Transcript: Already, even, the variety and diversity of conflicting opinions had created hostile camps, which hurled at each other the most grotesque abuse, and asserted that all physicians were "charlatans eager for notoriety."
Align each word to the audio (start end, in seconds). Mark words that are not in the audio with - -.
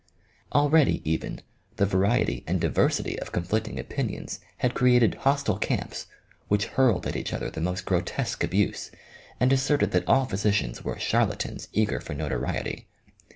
Already, 0.51 1.03
even, 1.07 1.41
the 1.75 1.85
variety 1.85 2.43
and 2.47 2.59
diversity 2.59 3.19
of 3.19 3.31
conflicting 3.31 3.77
opinions 3.79 4.39
had 4.57 4.73
created 4.73 5.13
hostile 5.13 5.59
camps, 5.59 6.07
which 6.47 6.65
hurled 6.73 7.05
at 7.05 7.15
each 7.15 7.33
other 7.33 7.51
the 7.51 7.61
most 7.61 7.85
grotesque 7.85 8.43
abuse, 8.43 8.89
and 9.39 9.53
asserted 9.53 9.91
that 9.91 10.07
all 10.07 10.25
physicians 10.25 10.83
were 10.83 10.97
"charlatans 10.97 11.67
eager 11.71 11.99
for 11.99 12.15
notoriety." 12.15 12.87